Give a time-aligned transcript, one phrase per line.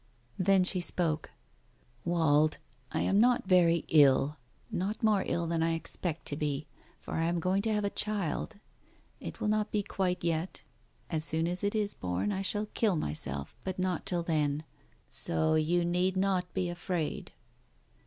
[0.39, 1.29] Then she spoke.
[2.05, 2.57] "Wald,
[2.91, 4.35] I am not very ill—
[4.71, 6.65] not more ill than I expect to be.
[6.99, 8.55] For I am going to have a child.
[9.19, 10.63] It will not be quite yet.
[11.11, 14.63] As soon as it is born, I shall kill myself, but not till then.
[15.07, 17.31] So you need not be afraid."